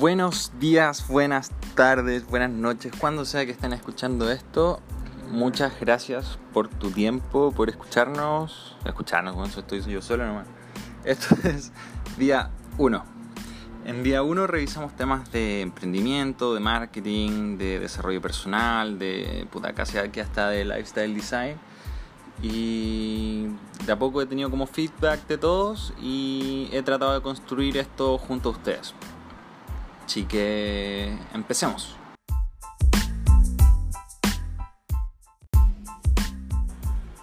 Buenos 0.00 0.50
días, 0.58 1.06
buenas 1.08 1.50
tardes, 1.74 2.26
buenas 2.26 2.48
noches, 2.48 2.90
cuando 2.98 3.26
sea 3.26 3.44
que 3.44 3.52
estén 3.52 3.74
escuchando 3.74 4.30
esto. 4.30 4.80
Muchas 5.30 5.78
gracias 5.78 6.38
por 6.54 6.68
tu 6.68 6.90
tiempo, 6.90 7.52
por 7.52 7.68
escucharnos. 7.68 8.78
Escucharnos, 8.86 9.34
bueno, 9.36 9.52
estoy 9.54 9.82
yo 9.82 10.00
solo 10.00 10.26
nomás. 10.26 10.46
Esto 11.04 11.36
es 11.46 11.70
día 12.16 12.48
1. 12.78 13.04
En 13.84 14.02
día 14.02 14.22
1 14.22 14.46
revisamos 14.46 14.96
temas 14.96 15.30
de 15.32 15.60
emprendimiento, 15.60 16.54
de 16.54 16.60
marketing, 16.60 17.58
de 17.58 17.78
desarrollo 17.78 18.22
personal, 18.22 18.98
de 18.98 19.46
puta 19.52 19.74
casi 19.74 19.98
hasta 19.98 20.48
de 20.48 20.64
lifestyle 20.64 21.14
design. 21.14 21.58
Y 22.42 23.48
de 23.84 23.92
a 23.92 23.98
poco 23.98 24.22
he 24.22 24.26
tenido 24.26 24.48
como 24.48 24.66
feedback 24.66 25.26
de 25.26 25.36
todos 25.36 25.92
y 26.00 26.70
he 26.72 26.82
tratado 26.82 27.12
de 27.12 27.20
construir 27.20 27.76
esto 27.76 28.16
junto 28.16 28.48
a 28.48 28.52
ustedes. 28.52 28.94
Así 30.10 30.24
que 30.24 31.08
empecemos. 31.32 31.94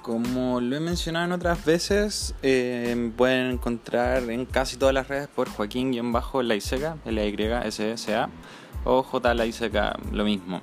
Como 0.01 0.61
lo 0.61 0.73
he 0.73 0.79
mencionado 0.79 1.25
en 1.25 1.31
otras 1.33 1.65
veces, 1.65 2.33
eh, 2.43 3.11
pueden 3.17 3.51
encontrar 3.51 4.29
en 4.29 4.45
casi 4.45 4.77
todas 4.77 4.95
las 4.95 5.09
redes 5.09 5.27
por 5.27 5.49
Joaquín-Laiseca, 5.49 6.95
L-Y-S-S-A, 7.03 8.29
o 8.85 9.03
J 9.03 9.33
Laiseca, 9.33 9.99
lo 10.13 10.23
mismo. 10.23 10.61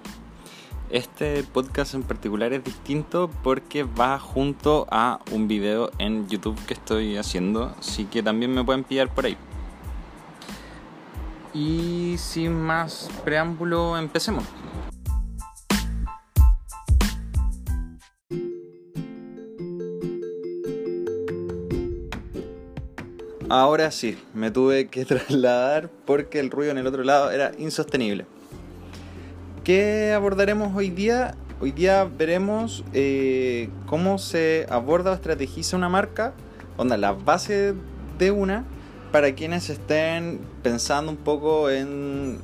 Este 0.89 1.43
podcast 1.43 1.93
en 1.93 2.05
particular 2.05 2.55
es 2.55 2.65
distinto 2.65 3.31
porque 3.43 3.83
va 3.83 4.19
junto 4.19 4.87
a 4.91 5.21
un 5.31 5.47
video 5.47 5.91
en 5.99 6.27
YouTube 6.27 6.59
que 6.65 6.73
estoy 6.73 7.19
haciendo, 7.19 7.75
así 7.79 8.07
que 8.07 8.23
también 8.23 8.55
me 8.55 8.65
pueden 8.65 8.83
pillar 8.83 9.13
por 9.13 9.27
ahí. 9.27 9.37
Y 11.55 12.17
sin 12.19 12.61
más 12.61 13.09
preámbulo, 13.25 13.97
empecemos. 13.97 14.43
Ahora 23.49 23.93
sí, 23.93 24.19
me 24.35 24.51
tuve 24.51 24.89
que 24.89 25.05
trasladar 25.05 25.89
porque 26.07 26.41
el 26.41 26.51
ruido 26.51 26.73
en 26.73 26.79
el 26.79 26.89
otro 26.89 27.05
lado 27.05 27.31
era 27.31 27.53
insostenible. 27.57 28.27
¿Qué 29.63 30.13
abordaremos 30.13 30.75
hoy 30.75 30.91
día? 30.91 31.37
Hoy 31.61 31.71
día 31.71 32.03
veremos 32.05 32.85
eh, 32.93 33.71
cómo 33.87 34.19
se 34.19 34.67
aborda 34.69 35.13
o 35.13 35.15
estrategiza 35.15 35.77
una 35.77 35.89
marca, 35.89 36.35
onda, 36.77 36.97
la 36.97 37.13
base 37.13 37.75
de 38.19 38.31
una, 38.33 38.65
para 39.15 39.33
quienes 39.37 39.71
estén 39.71 40.41
pensando 40.65 41.13
un 41.13 41.17
poco 41.17 41.71
en 41.71 42.41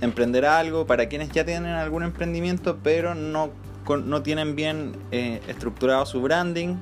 emprender 0.00 0.46
algo, 0.46 0.84
para 0.84 1.08
quienes 1.08 1.30
ya 1.30 1.44
tienen 1.44 1.70
algún 1.70 2.02
emprendimiento 2.02 2.78
pero 2.82 3.14
no, 3.14 3.50
no 3.86 4.22
tienen 4.22 4.56
bien 4.56 4.96
eh, 5.12 5.40
estructurado 5.46 6.04
su 6.06 6.20
branding 6.20 6.74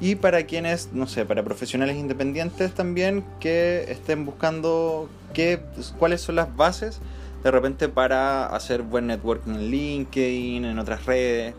y 0.00 0.14
para 0.14 0.44
quienes, 0.44 0.90
no 0.92 1.08
sé, 1.08 1.24
para 1.24 1.42
profesionales 1.42 1.96
independientes 1.96 2.72
también 2.72 3.24
que 3.40 3.86
estén 3.88 4.24
buscando 4.24 5.08
qué, 5.34 5.60
cuáles 5.98 6.20
son 6.20 6.36
las 6.36 6.54
bases 6.54 7.00
de 7.42 7.50
repente 7.50 7.88
para 7.88 8.46
hacer 8.46 8.82
buen 8.82 9.08
networking 9.08 9.50
en 9.50 9.62
LinkedIn, 9.68 10.64
en 10.64 10.78
otras 10.78 11.06
redes, 11.06 11.54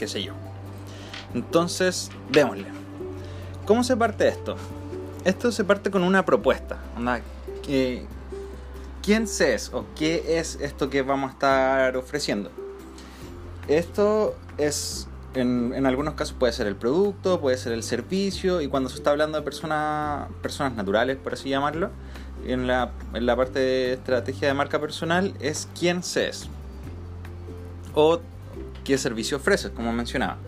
qué 0.00 0.08
sé 0.08 0.24
yo. 0.24 0.32
Entonces, 1.32 2.10
démosle. 2.28 2.66
¿Cómo 3.66 3.84
se 3.84 3.96
parte 3.96 4.26
esto? 4.26 4.56
Esto 5.24 5.52
se 5.52 5.64
parte 5.64 5.90
con 5.90 6.02
una 6.02 6.24
propuesta. 6.24 6.78
¿Quién 9.02 9.26
se 9.26 9.54
es 9.54 9.72
o 9.72 9.86
qué 9.96 10.38
es 10.38 10.58
esto 10.60 10.90
que 10.90 11.02
vamos 11.02 11.30
a 11.30 11.32
estar 11.32 11.96
ofreciendo? 11.96 12.50
Esto 13.68 14.36
es, 14.56 15.08
en, 15.34 15.86
algunos 15.86 16.14
casos 16.14 16.34
puede 16.38 16.52
ser 16.52 16.66
el 16.66 16.76
producto, 16.76 17.40
puede 17.40 17.56
ser 17.56 17.72
el 17.72 17.82
servicio, 17.82 18.60
y 18.60 18.68
cuando 18.68 18.88
se 18.88 18.96
está 18.96 19.10
hablando 19.10 19.38
de 19.38 19.44
personas 19.44 20.28
personas 20.42 20.74
naturales, 20.74 21.16
por 21.16 21.34
así 21.34 21.48
llamarlo, 21.48 21.90
en 22.46 22.66
la, 22.66 22.92
en 23.14 23.26
la 23.26 23.36
parte 23.36 23.58
de 23.58 23.92
estrategia 23.94 24.48
de 24.48 24.54
marca 24.54 24.80
personal, 24.80 25.34
es 25.40 25.68
quién 25.78 26.02
se 26.02 26.28
es. 26.28 26.48
O 27.94 28.20
qué 28.84 28.96
servicio 28.96 29.36
ofreces, 29.36 29.70
como 29.70 29.92
mencionaba. 29.92 30.38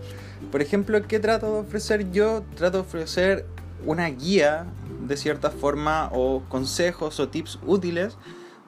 Por 0.50 0.62
ejemplo, 0.62 1.00
¿qué 1.06 1.20
trato 1.20 1.52
de 1.52 1.60
ofrecer 1.60 2.10
yo? 2.10 2.42
Trato 2.56 2.78
de 2.78 2.82
ofrecer 2.82 3.46
una 3.84 4.08
guía 4.08 4.66
de 5.06 5.16
cierta 5.16 5.50
forma 5.50 6.08
o 6.12 6.42
consejos 6.48 7.20
o 7.20 7.28
tips 7.28 7.58
útiles 7.66 8.16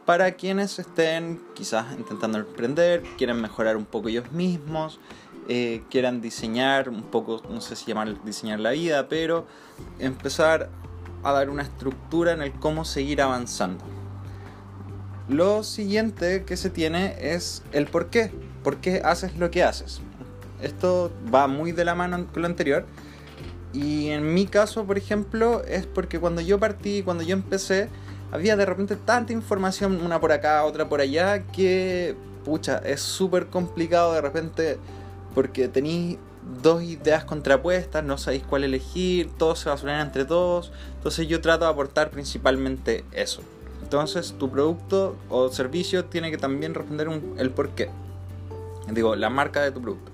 para 0.05 0.33
quienes 0.33 0.79
estén 0.79 1.41
quizás 1.55 1.87
intentando 1.97 2.39
emprender, 2.39 3.03
quieren 3.17 3.41
mejorar 3.41 3.77
un 3.77 3.85
poco 3.85 4.09
ellos 4.09 4.33
mismos, 4.33 4.99
eh, 5.49 5.83
quieran 5.91 6.21
diseñar 6.21 6.89
un 6.89 7.03
poco, 7.03 7.43
no 7.49 7.61
sé 7.61 7.77
si 7.77 7.87
llamar 7.87 8.23
diseñar 8.25 8.61
la 8.61 8.71
vida, 8.71 9.09
pero 9.09 9.47
empezar 9.99 10.71
a 11.23 11.33
dar 11.33 11.51
una 11.51 11.63
estructura 11.63 12.33
en 12.33 12.43
el 12.43 12.53
cómo 12.53 12.85
seguir 12.85 13.23
avanzando. 13.23 13.85
Lo 15.29 15.63
siguiente 15.63 16.45
que 16.45 16.57
se 16.57 16.69
tiene 16.69 17.17
es 17.21 17.63
el 17.73 17.87
por 17.87 18.11
qué. 18.11 18.33
¿Por 18.65 18.79
qué 18.79 19.03
haces 19.05 19.37
lo 19.37 19.51
que 19.51 19.63
haces? 19.63 20.01
Esto 20.61 21.13
va 21.33 21.47
muy 21.47 21.73
de 21.73 21.85
la 21.85 21.95
mano 21.95 22.27
con 22.33 22.43
lo 22.43 22.49
anterior 22.49 22.87
y 23.73 24.11
en 24.11 24.35
mi 24.35 24.47
caso, 24.47 24.85
por 24.85 24.99
ejemplo, 24.99 25.63
es 25.65 25.87
porque 25.87 26.21
cuando 26.21 26.41
yo 26.41 26.59
partí, 26.59 27.03
cuando 27.03 27.23
yo 27.23 27.33
empecé, 27.33 27.89
había 28.31 28.57
de 28.57 28.67
repente 28.67 28.97
tanta 28.97 29.33
información, 29.33 30.01
una 30.03 30.21
por 30.21 30.33
acá, 30.33 30.65
otra 30.65 30.89
por 30.89 31.01
allá, 31.01 31.47
que, 31.47 32.15
pucha, 32.45 32.79
es 32.79 33.01
súper 33.01 33.47
complicado 33.47 34.13
de 34.13 34.21
repente 34.21 34.79
porque 35.35 35.69
tenéis 35.69 36.19
dos 36.63 36.83
ideas 36.83 37.25
contrapuestas, 37.25 38.05
no 38.05 38.19
sabéis 38.19 38.43
cuál 38.43 38.65
elegir, 38.65 39.31
todo 39.39 39.55
se 39.57 39.75
sonar 39.77 40.05
entre 40.05 40.25
todos. 40.25 40.73
Entonces 40.97 41.29
yo 41.29 41.41
trato 41.41 41.65
de 41.65 41.71
aportar 41.71 42.11
principalmente 42.11 43.05
eso. 43.13 43.43
Entonces 43.83 44.35
tu 44.39 44.51
producto 44.51 45.17
o 45.29 45.51
servicio 45.51 46.05
tiene 46.05 46.31
que 46.31 46.39
también 46.39 46.75
responder 46.75 47.09
un, 47.09 47.35
el 47.39 47.51
porqué. 47.51 47.91
Digo, 48.91 49.17
la 49.17 49.31
marca 49.31 49.63
de 49.63 49.71
tu 49.71 49.81
producto. 49.81 50.12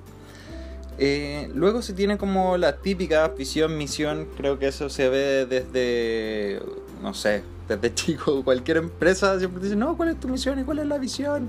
Eh, 1.00 1.48
luego 1.54 1.80
se 1.80 1.92
tiene 1.92 2.18
como 2.18 2.56
la 2.56 2.78
típica 2.78 3.28
visión, 3.28 3.78
misión, 3.78 4.26
creo 4.36 4.58
que 4.58 4.66
eso 4.66 4.88
se 4.88 5.08
ve 5.08 5.46
desde, 5.46 6.60
no 7.02 7.14
sé, 7.14 7.44
desde 7.68 7.94
chico, 7.94 8.42
cualquier 8.42 8.78
empresa 8.78 9.38
siempre 9.38 9.62
dice, 9.62 9.76
no, 9.76 9.96
¿cuál 9.96 10.10
es 10.10 10.20
tu 10.20 10.26
misión 10.28 10.58
y 10.58 10.64
cuál 10.64 10.80
es 10.80 10.86
la 10.86 10.98
visión? 10.98 11.48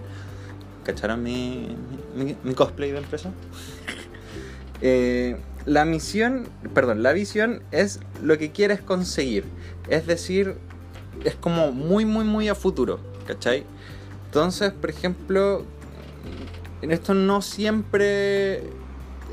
¿Cacharon 0.83 1.23
mi, 1.23 1.75
mi, 2.43 2.53
cosplay 2.53 2.91
de 2.91 2.99
empresa? 2.99 3.31
Eh, 4.81 5.35
la 5.65 5.83
misión, 5.83 6.47
perdón, 6.73 7.03
la 7.03 7.11
visión 7.11 7.61
es 7.71 7.99
lo 8.23 8.37
que 8.37 8.53
quieres 8.53 8.79
conseguir, 8.79 9.43
es 9.89 10.07
decir, 10.07 10.55
es 11.25 11.35
como 11.35 11.73
muy, 11.73 12.05
muy, 12.05 12.23
muy 12.23 12.47
a 12.47 12.55
futuro, 12.55 13.01
¿cachai? 13.27 13.65
Entonces, 14.27 14.71
por 14.71 14.89
ejemplo, 14.89 15.65
en 16.81 16.91
esto 16.91 17.13
no 17.13 17.41
siempre 17.41 18.63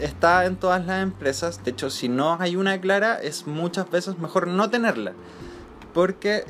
está 0.01 0.47
en 0.47 0.57
todas 0.57 0.84
las 0.87 1.03
empresas. 1.03 1.65
De 1.65 1.71
hecho, 1.71 1.91
si 1.91 2.09
no 2.09 2.37
hay 2.41 2.57
una 2.57 2.81
clara, 2.81 3.21
es 3.21 3.47
muchas 3.47 3.91
veces 3.91 4.19
mejor 4.19 4.49
no 4.49 4.71
tenerla. 4.71 5.12
Porque 5.95 6.45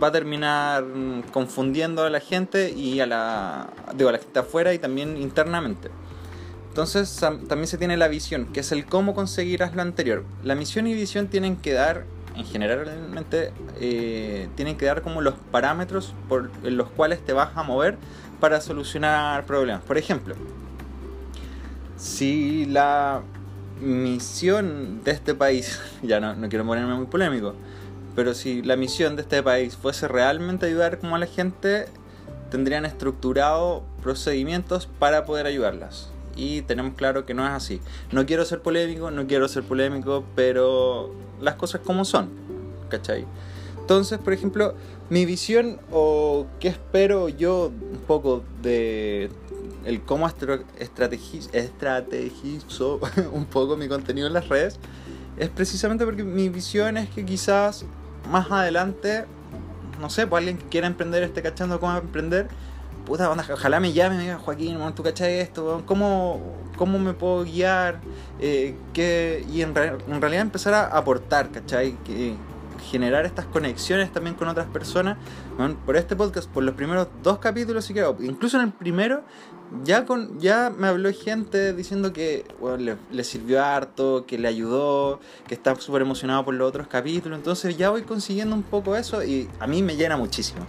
va 0.00 0.08
a 0.08 0.12
terminar 0.12 0.84
confundiendo 1.32 2.04
a 2.04 2.10
la 2.10 2.20
gente 2.20 2.70
y 2.70 3.00
a 3.00 3.06
la, 3.06 3.70
digo, 3.94 4.08
a 4.08 4.12
la 4.12 4.18
gente 4.18 4.38
afuera 4.38 4.72
y 4.72 4.78
también 4.78 5.16
internamente. 5.16 5.90
Entonces 6.68 7.18
también 7.20 7.66
se 7.66 7.78
tiene 7.78 7.96
la 7.96 8.06
visión, 8.06 8.46
que 8.52 8.60
es 8.60 8.70
el 8.70 8.86
cómo 8.86 9.14
conseguirás 9.14 9.74
lo 9.74 9.82
anterior. 9.82 10.24
La 10.44 10.54
misión 10.54 10.86
y 10.86 10.94
visión 10.94 11.26
tienen 11.26 11.56
que 11.56 11.72
dar, 11.72 12.04
en 12.36 12.44
generalmente, 12.44 13.52
eh, 13.80 14.48
tienen 14.54 14.76
que 14.76 14.86
dar 14.86 15.02
como 15.02 15.20
los 15.20 15.34
parámetros 15.50 16.14
por 16.28 16.50
los 16.62 16.88
cuales 16.90 17.24
te 17.24 17.32
vas 17.32 17.56
a 17.56 17.64
mover 17.64 17.98
para 18.38 18.60
solucionar 18.60 19.44
problemas. 19.46 19.82
Por 19.82 19.98
ejemplo, 19.98 20.36
si 22.00 22.64
la 22.64 23.22
misión 23.80 25.04
de 25.04 25.10
este 25.10 25.34
país, 25.34 25.78
ya 26.02 26.18
no, 26.18 26.34
no 26.34 26.48
quiero 26.48 26.64
ponerme 26.64 26.94
muy 26.94 27.06
polémico, 27.06 27.54
pero 28.16 28.34
si 28.34 28.62
la 28.62 28.76
misión 28.76 29.16
de 29.16 29.22
este 29.22 29.42
país 29.42 29.76
fuese 29.76 30.08
realmente 30.08 30.66
ayudar 30.66 30.98
como 30.98 31.14
a 31.14 31.18
la 31.18 31.26
gente, 31.26 31.86
tendrían 32.50 32.86
estructurado 32.86 33.82
procedimientos 34.02 34.88
para 34.98 35.24
poder 35.24 35.46
ayudarlas. 35.46 36.10
Y 36.36 36.62
tenemos 36.62 36.94
claro 36.94 37.26
que 37.26 37.34
no 37.34 37.44
es 37.44 37.52
así. 37.52 37.80
No 38.12 38.24
quiero 38.24 38.44
ser 38.44 38.62
polémico, 38.62 39.10
no 39.10 39.26
quiero 39.26 39.46
ser 39.46 39.62
polémico, 39.62 40.24
pero 40.34 41.14
las 41.40 41.56
cosas 41.56 41.82
como 41.84 42.04
son. 42.04 42.30
¿Cachai? 42.88 43.26
Entonces, 43.78 44.18
por 44.18 44.32
ejemplo, 44.32 44.74
mi 45.10 45.26
visión 45.26 45.78
o 45.92 46.46
qué 46.60 46.68
espero 46.68 47.28
yo 47.28 47.66
un 47.66 47.98
poco 48.06 48.42
de 48.62 49.28
el 49.84 50.02
cómo 50.02 50.28
estrategizo, 50.78 53.00
un 53.32 53.46
poco 53.46 53.76
mi 53.76 53.88
contenido 53.88 54.26
en 54.26 54.32
las 54.32 54.48
redes 54.48 54.78
es 55.40 55.48
precisamente 55.48 56.04
porque 56.04 56.22
mi 56.22 56.50
visión 56.50 56.98
es 56.98 57.08
que 57.08 57.24
quizás 57.24 57.84
más 58.30 58.50
adelante, 58.50 59.24
no 59.98 60.10
sé, 60.10 60.26
pues 60.26 60.40
alguien 60.40 60.58
que 60.58 60.66
quiera 60.66 60.86
emprender, 60.86 61.22
esté 61.22 61.42
cachando 61.42 61.80
cómo 61.80 61.96
emprender, 61.96 62.48
puta, 63.06 63.30
ojalá 63.30 63.80
me 63.80 63.92
llame, 63.92 64.16
me 64.16 64.22
diga, 64.24 64.38
Joaquín, 64.38 64.78
tú 64.94 65.02
cachas 65.02 65.28
esto, 65.28 65.82
¿cómo, 65.86 66.40
cómo 66.76 66.98
me 66.98 67.14
puedo 67.14 67.44
guiar? 67.44 68.00
Eh, 68.38 68.74
y 69.50 69.62
en, 69.62 69.74
en, 69.76 70.20
realidad 70.20 70.42
empezar 70.42 70.74
a 70.74 70.88
aportar, 70.88 71.50
¿cachai? 71.50 71.96
Que, 72.04 72.34
generar 72.80 73.26
estas 73.26 73.46
conexiones 73.46 74.12
también 74.12 74.34
con 74.34 74.48
otras 74.48 74.66
personas. 74.66 75.16
por 75.86 75.96
este 75.96 76.16
podcast, 76.16 76.48
por 76.50 76.64
los 76.64 76.74
primeros 76.74 77.08
dos 77.22 77.38
capítulos, 77.38 77.84
sí 77.84 77.92
creo, 77.92 78.16
incluso 78.20 78.56
en 78.58 78.64
el 78.64 78.72
primero, 78.72 79.22
ya, 79.84 80.04
con, 80.04 80.40
ya 80.40 80.70
me 80.76 80.88
habló 80.88 81.12
gente 81.12 81.72
diciendo 81.74 82.12
que 82.12 82.44
le, 82.78 82.96
le, 83.12 83.24
sirvió 83.24 83.62
harto, 83.62 84.24
que 84.26 84.38
le 84.38 84.48
ayudó, 84.48 85.20
que 85.46 85.54
está 85.54 85.76
súper 85.76 86.02
emocionado 86.02 86.44
por 86.44 86.54
los 86.54 86.68
otros 86.68 86.88
capítulos. 86.88 87.38
Entonces 87.38 87.76
ya 87.76 87.90
voy 87.90 88.02
consiguiendo 88.02 88.54
un 88.54 88.62
poco 88.62 88.96
eso 88.96 89.22
y 89.22 89.48
a 89.60 89.66
mí 89.66 89.82
me 89.82 89.96
llena 89.96 90.16
muchísimo. 90.16 90.66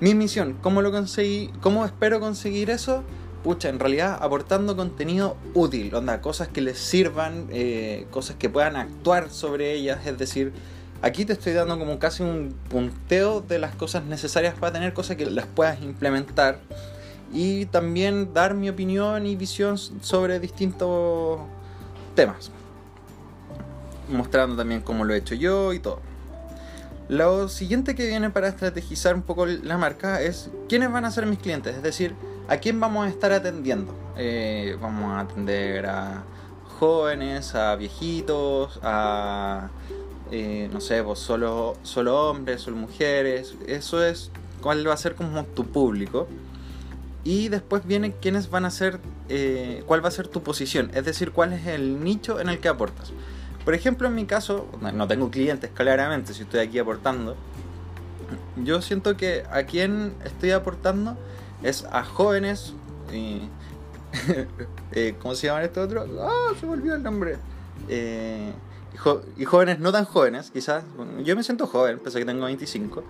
Mi 0.00 0.14
misión, 0.14 0.56
¿cómo 0.60 0.82
lo 0.82 0.90
conseguí? 0.90 1.50
¿Cómo 1.60 1.84
espero 1.84 2.18
conseguir 2.18 2.70
eso? 2.70 3.04
Pucha, 3.44 3.68
en 3.68 3.78
realidad 3.78 4.18
aportando 4.22 4.74
contenido 4.74 5.36
útil, 5.52 5.94
onda, 5.94 6.22
cosas 6.22 6.48
que 6.48 6.62
les 6.62 6.78
sirvan, 6.78 7.46
eh, 7.50 8.06
cosas 8.10 8.36
que 8.36 8.48
puedan 8.48 8.74
actuar 8.74 9.28
sobre 9.28 9.74
ellas, 9.74 10.06
es 10.06 10.16
decir, 10.16 10.54
aquí 11.02 11.26
te 11.26 11.34
estoy 11.34 11.52
dando 11.52 11.78
como 11.78 11.98
casi 11.98 12.22
un 12.22 12.54
punteo 12.70 13.42
de 13.42 13.58
las 13.58 13.74
cosas 13.74 14.04
necesarias 14.04 14.54
para 14.58 14.72
tener 14.72 14.94
cosas 14.94 15.18
que 15.18 15.26
las 15.26 15.44
puedas 15.44 15.82
implementar 15.82 16.58
y 17.34 17.66
también 17.66 18.32
dar 18.32 18.54
mi 18.54 18.70
opinión 18.70 19.26
y 19.26 19.36
visión 19.36 19.76
sobre 19.76 20.40
distintos 20.40 21.40
temas, 22.14 22.50
mostrando 24.08 24.56
también 24.56 24.80
cómo 24.80 25.04
lo 25.04 25.12
he 25.12 25.18
hecho 25.18 25.34
yo 25.34 25.74
y 25.74 25.80
todo. 25.80 26.00
Lo 27.10 27.50
siguiente 27.50 27.94
que 27.94 28.06
viene 28.06 28.30
para 28.30 28.48
estrategizar 28.48 29.14
un 29.14 29.20
poco 29.20 29.44
la 29.44 29.76
marca 29.76 30.22
es 30.22 30.48
quiénes 30.66 30.90
van 30.90 31.04
a 31.04 31.10
ser 31.10 31.26
mis 31.26 31.38
clientes, 31.38 31.76
es 31.76 31.82
decir, 31.82 32.14
a 32.48 32.56
quién 32.58 32.80
vamos 32.80 33.06
a 33.06 33.08
estar 33.08 33.32
atendiendo. 33.32 33.94
Eh, 34.16 34.76
vamos 34.80 35.10
a 35.12 35.20
atender 35.20 35.86
a 35.86 36.24
jóvenes, 36.78 37.54
a 37.54 37.76
viejitos, 37.76 38.78
a 38.82 39.70
eh, 40.30 40.68
no 40.72 40.80
sé, 40.80 41.02
pues 41.02 41.18
solo, 41.18 41.76
solo 41.82 42.30
hombres, 42.30 42.62
solo 42.62 42.76
mujeres. 42.76 43.54
Eso 43.66 44.04
es 44.04 44.30
cuál 44.60 44.86
va 44.86 44.94
a 44.94 44.96
ser 44.96 45.14
como 45.14 45.44
tu 45.44 45.66
público. 45.66 46.26
Y 47.22 47.48
después 47.48 47.86
viene 47.86 48.12
quiénes 48.12 48.50
van 48.50 48.66
a 48.66 48.70
ser, 48.70 49.00
eh, 49.28 49.82
cuál 49.86 50.04
va 50.04 50.08
a 50.08 50.10
ser 50.12 50.28
tu 50.28 50.42
posición, 50.42 50.90
es 50.92 51.06
decir, 51.06 51.32
cuál 51.32 51.54
es 51.54 51.66
el 51.66 52.04
nicho 52.04 52.38
en 52.38 52.50
el 52.50 52.58
que 52.58 52.68
aportas. 52.68 53.12
Por 53.64 53.72
ejemplo, 53.72 54.08
en 54.08 54.14
mi 54.14 54.26
caso, 54.26 54.68
no 54.92 55.08
tengo 55.08 55.30
clientes 55.30 55.70
claramente 55.72 56.34
si 56.34 56.42
estoy 56.42 56.60
aquí 56.60 56.78
aportando. 56.78 57.34
Yo 58.62 58.82
siento 58.82 59.16
que 59.16 59.44
a 59.50 59.62
quién 59.62 60.12
estoy 60.22 60.50
aportando 60.50 61.16
es 61.64 61.84
a 61.90 62.04
jóvenes. 62.04 62.74
Eh, 64.92 65.16
¿Cómo 65.20 65.34
se 65.34 65.48
llama 65.48 65.64
este 65.64 65.80
otro? 65.80 66.06
¡Ah! 66.20 66.54
se 66.60 66.66
me 66.66 66.74
olvidó 66.74 66.94
el 66.94 67.02
nombre. 67.02 67.36
Eh, 67.88 68.52
y, 69.36 69.44
jóvenes 69.44 69.80
no 69.80 69.90
tan 69.90 70.04
jóvenes, 70.04 70.52
quizás. 70.52 70.84
Yo 71.24 71.34
me 71.34 71.42
siento 71.42 71.66
joven, 71.66 71.98
pese 71.98 72.18
a 72.18 72.20
que 72.20 72.24
tengo 72.24 72.44
25. 72.44 73.02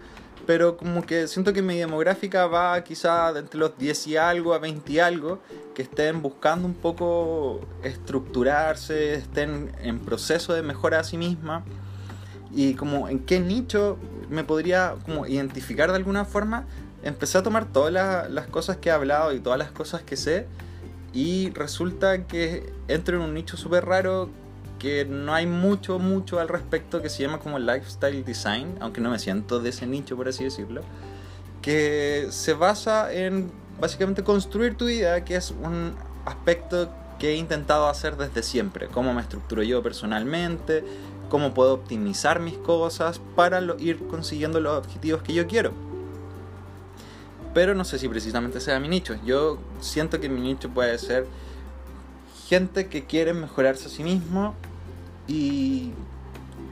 Pero 0.46 0.78
como 0.78 1.02
que 1.04 1.28
siento 1.28 1.52
que 1.52 1.60
mi 1.60 1.78
demográfica 1.78 2.46
va 2.46 2.82
quizás 2.82 3.36
entre 3.36 3.60
los 3.60 3.76
10 3.76 4.06
y 4.06 4.16
algo 4.16 4.54
a 4.54 4.58
20 4.58 4.92
y 4.92 4.98
algo, 4.98 5.40
que 5.74 5.82
estén 5.82 6.22
buscando 6.22 6.66
un 6.66 6.74
poco 6.74 7.60
estructurarse, 7.82 9.14
estén 9.14 9.72
en 9.82 9.98
proceso 9.98 10.54
de 10.54 10.62
mejora 10.62 11.00
a 11.00 11.04
sí 11.04 11.18
misma. 11.18 11.64
Y 12.50 12.74
como 12.76 13.10
en 13.10 13.18
qué 13.18 13.40
nicho 13.40 13.98
me 14.30 14.42
podría 14.42 14.94
como 15.04 15.26
identificar 15.26 15.90
de 15.90 15.96
alguna 15.96 16.24
forma, 16.24 16.64
empecé 17.04 17.38
a 17.38 17.42
tomar 17.42 17.66
todas 17.66 18.30
las 18.30 18.46
cosas 18.48 18.78
que 18.78 18.88
he 18.88 18.92
hablado 18.92 19.32
y 19.32 19.38
todas 19.38 19.58
las 19.58 19.70
cosas 19.70 20.02
que 20.02 20.16
sé. 20.16 20.46
Y 21.12 21.50
resulta 21.50 22.26
que 22.26 22.72
entro 22.88 23.16
en 23.18 23.22
un 23.22 23.34
nicho 23.34 23.56
súper 23.56 23.84
raro 23.84 24.30
que 24.80 25.04
no 25.04 25.32
hay 25.32 25.46
mucho, 25.46 25.98
mucho 25.98 26.40
al 26.40 26.48
respecto 26.48 27.00
que 27.00 27.08
se 27.08 27.22
llama 27.22 27.38
como 27.38 27.58
lifestyle 27.58 28.24
design, 28.24 28.76
aunque 28.80 29.00
no 29.00 29.10
me 29.10 29.18
siento 29.18 29.60
de 29.60 29.70
ese 29.70 29.86
nicho, 29.86 30.16
por 30.16 30.28
así 30.28 30.44
decirlo, 30.44 30.82
que 31.62 32.26
se 32.30 32.54
basa 32.54 33.12
en 33.12 33.50
básicamente 33.80 34.24
construir 34.24 34.76
tu 34.76 34.86
vida, 34.86 35.24
que 35.24 35.36
es 35.36 35.52
un 35.52 35.94
aspecto 36.24 36.90
que 37.18 37.30
he 37.30 37.36
intentado 37.36 37.88
hacer 37.88 38.16
desde 38.16 38.42
siempre, 38.42 38.88
cómo 38.88 39.14
me 39.14 39.20
estructuro 39.20 39.62
yo 39.62 39.82
personalmente, 39.82 40.84
cómo 41.28 41.54
puedo 41.54 41.74
optimizar 41.74 42.40
mis 42.40 42.58
cosas 42.58 43.20
para 43.36 43.62
ir 43.78 44.06
consiguiendo 44.08 44.60
los 44.60 44.76
objetivos 44.76 45.22
que 45.22 45.32
yo 45.32 45.46
quiero. 45.46 45.93
Pero 47.54 47.74
no 47.74 47.84
sé 47.84 47.98
si 47.98 48.08
precisamente 48.08 48.60
sea 48.60 48.80
mi 48.80 48.88
nicho. 48.88 49.16
Yo 49.24 49.58
siento 49.80 50.20
que 50.20 50.28
mi 50.28 50.40
nicho 50.40 50.68
puede 50.68 50.98
ser 50.98 51.26
gente 52.48 52.88
que 52.88 53.04
quiere 53.04 53.32
mejorarse 53.32 53.86
a 53.86 53.88
sí 53.88 54.02
mismo 54.02 54.54
y 55.26 55.92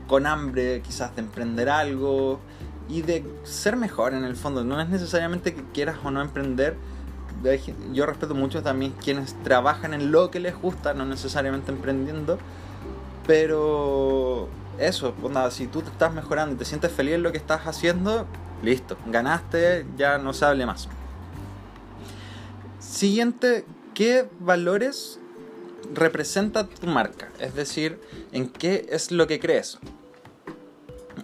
con 0.09 0.27
hambre 0.27 0.83
quizás 0.83 1.15
de 1.15 1.23
emprender 1.23 1.71
algo 1.71 2.41
y 2.89 3.03
de 3.03 3.25
ser 3.45 3.77
mejor 3.77 4.13
en 4.13 4.25
el 4.25 4.37
fondo. 4.37 4.65
No 4.65 4.81
es 4.81 4.89
necesariamente 4.89 5.55
que 5.55 5.63
quieras 5.73 5.97
o 6.03 6.11
no 6.11 6.21
emprender. 6.21 6.77
Yo 7.93 8.05
respeto 8.05 8.35
mucho 8.35 8.63
también 8.63 8.93
quienes 9.03 9.41
trabajan 9.43 9.95
en 9.95 10.13
lo 10.13 10.31
que 10.31 10.41
les 10.41 10.55
gusta, 10.55 10.95
no 10.95 11.07
necesariamente 11.07 11.73
emprendiendo. 11.73 12.39
Pero 13.27 14.49
eso, 14.79 15.15
si 15.51 15.69
tú 15.69 15.83
te 15.83 15.91
estás 15.91 16.13
mejorando 16.13 16.55
y 16.55 16.59
te 16.59 16.65
sientes 16.65 16.93
feliz 16.93 17.15
en 17.15 17.23
lo 17.23 17.33
que 17.33 17.39
estás 17.39 17.67
haciendo, 17.67 18.27
listo, 18.63 18.97
ganaste, 19.07 19.87
ya 19.97 20.19
no 20.19 20.33
se 20.33 20.45
hable 20.45 20.67
más. 20.67 20.89
Siguiente, 22.79 23.65
¿qué 23.95 24.29
valores 24.41 25.19
representa 25.95 26.67
tu 26.67 26.87
marca, 26.87 27.29
es 27.39 27.55
decir, 27.55 28.01
en 28.33 28.49
qué 28.49 28.87
es 28.91 29.11
lo 29.11 29.27
que 29.27 29.41
crees. 29.41 29.79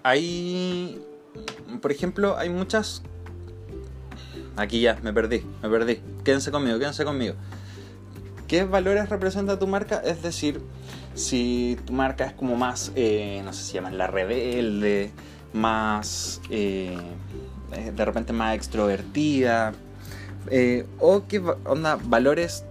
Hay, 0.03 1.03
por 1.81 1.93
ejemplo, 1.93 2.37
hay 2.37 2.51
muchas... 2.51 3.03
Aquí 4.57 4.81
ya, 4.81 4.99
me 5.03 5.13
perdí, 5.13 5.45
me 5.63 5.69
perdí. 5.69 6.01
Quédense 6.25 6.51
conmigo, 6.51 6.79
quédense 6.79 7.05
conmigo. 7.05 7.35
¿Qué 8.49 8.65
valores 8.65 9.09
representa 9.09 9.59
tu 9.59 9.67
marca? 9.67 10.03
Es 10.05 10.23
decir, 10.23 10.61
si 11.15 11.79
tu 11.87 11.93
marca 11.93 12.25
es 12.25 12.33
como 12.33 12.57
más, 12.57 12.93
eh, 12.97 13.41
no 13.45 13.53
sé 13.53 13.63
si 13.63 13.75
llaman 13.75 13.99
la 13.99 14.09
rebelde, 14.09 15.13
más, 15.53 16.41
eh, 16.51 16.97
de 17.71 18.05
repente 18.05 18.33
más 18.33 18.55
extrovertida, 18.55 19.73
eh, 20.51 20.87
o 20.99 21.25
qué 21.27 21.43
onda, 21.65 21.99
valores 22.03 22.65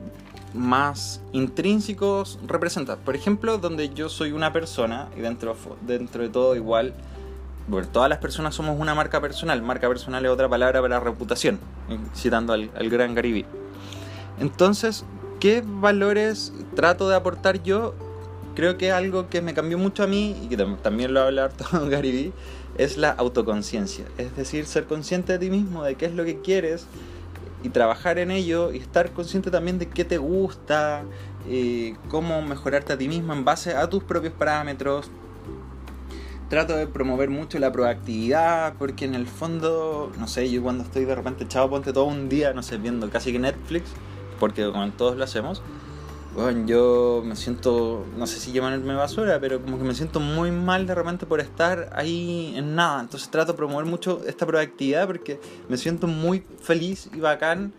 más 0.53 1.21
intrínsecos 1.33 2.39
representa. 2.47 2.95
Por 2.97 3.15
ejemplo, 3.15 3.57
donde 3.57 3.89
yo 3.89 4.09
soy 4.09 4.31
una 4.31 4.53
persona 4.53 5.07
y 5.15 5.21
dentro, 5.21 5.55
dentro 5.81 6.23
de 6.23 6.29
todo 6.29 6.55
igual, 6.55 6.93
bueno, 7.67 7.87
todas 7.91 8.09
las 8.09 8.19
personas 8.19 8.55
somos 8.55 8.79
una 8.79 8.95
marca 8.95 9.21
personal. 9.21 9.61
Marca 9.61 9.87
personal 9.87 10.25
es 10.25 10.31
otra 10.31 10.49
palabra 10.49 10.81
para 10.81 10.99
reputación, 10.99 11.59
eh, 11.89 11.97
citando 12.15 12.53
al, 12.53 12.69
gran 12.89 13.13
Gary 13.13 13.45
Entonces, 14.39 15.05
¿qué 15.39 15.63
valores 15.65 16.53
trato 16.75 17.09
de 17.09 17.15
aportar 17.15 17.61
yo? 17.63 17.93
Creo 18.55 18.77
que 18.77 18.91
algo 18.91 19.29
que 19.29 19.41
me 19.41 19.53
cambió 19.53 19.77
mucho 19.77 20.01
a 20.01 20.07
mí 20.07 20.35
y 20.41 20.47
que 20.47 20.57
también 20.81 21.13
lo 21.13 21.21
habla 21.21 21.49
todo 21.49 21.87
Gary 21.89 22.33
es 22.77 22.97
la 22.97 23.11
autoconciencia. 23.11 24.05
Es 24.17 24.35
decir, 24.35 24.65
ser 24.65 24.85
consciente 24.85 25.33
de 25.33 25.39
ti 25.39 25.49
mismo, 25.49 25.83
de 25.83 25.95
qué 25.95 26.05
es 26.05 26.13
lo 26.13 26.25
que 26.25 26.41
quieres 26.41 26.87
y 27.63 27.69
trabajar 27.69 28.19
en 28.19 28.31
ello 28.31 28.71
y 28.71 28.77
estar 28.77 29.11
consciente 29.11 29.51
también 29.51 29.79
de 29.79 29.87
qué 29.87 30.05
te 30.05 30.17
gusta, 30.17 31.03
eh, 31.49 31.95
cómo 32.09 32.41
mejorarte 32.41 32.93
a 32.93 32.97
ti 32.97 33.07
mismo 33.07 33.33
en 33.33 33.45
base 33.45 33.75
a 33.75 33.89
tus 33.89 34.03
propios 34.03 34.33
parámetros. 34.33 35.09
Trato 36.49 36.77
de 36.77 36.87
promover 36.87 37.29
mucho 37.29 37.59
la 37.59 37.71
proactividad 37.71 38.73
porque 38.79 39.05
en 39.05 39.15
el 39.15 39.27
fondo, 39.27 40.11
no 40.17 40.27
sé, 40.27 40.49
yo 40.49 40.63
cuando 40.63 40.83
estoy 40.83 41.03
de 41.03 41.13
repente 41.13 41.43
echado, 41.43 41.69
ponte 41.69 41.91
todo 41.91 42.05
un 42.05 42.29
día, 42.29 42.53
no 42.53 42.63
sé, 42.63 42.77
viendo 42.77 43.09
casi 43.09 43.33
que 43.33 43.39
Netflix, 43.39 43.89
porque 44.39 44.65
como 44.71 44.89
todos 44.91 45.17
lo 45.17 45.25
hacemos, 45.25 45.61
bueno, 46.37 46.67
yo 46.67 47.23
me 47.25 47.35
siento, 47.35 48.05
no 48.15 48.27
sé 48.27 48.39
si 48.39 48.51
llamarme 48.51 48.93
basura, 48.93 49.39
pero 49.39 49.59
como 49.59 49.79
que 49.79 49.83
me 49.83 49.95
siento 49.95 50.19
muy 50.19 50.51
mal 50.51 50.85
de 50.85 50.93
repente 50.93 51.25
por 51.25 51.39
estar 51.39 51.89
ahí 51.95 52.53
en 52.55 52.75
nada. 52.75 53.01
Entonces 53.01 53.29
trato 53.29 53.53
de 53.53 53.57
promover 53.57 53.85
mucho 53.85 54.21
esta 54.27 54.45
proactividad 54.45 55.07
porque 55.07 55.39
me 55.67 55.77
siento 55.77 56.05
muy 56.05 56.43
feliz 56.61 57.09
y 57.11 57.19
bacán 57.19 57.73